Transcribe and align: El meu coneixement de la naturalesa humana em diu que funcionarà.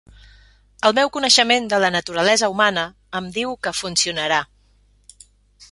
El 0.87 0.95
meu 0.99 1.11
coneixement 1.17 1.67
de 1.73 1.81
la 1.83 1.91
naturalesa 1.97 2.49
humana 2.55 2.85
em 3.21 3.29
diu 3.39 3.55
que 3.67 3.77
funcionarà. 3.83 4.43